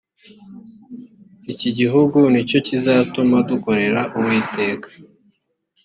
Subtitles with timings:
[1.51, 4.87] ikigihugu ni cyo kizatuma dukorera uwiteka.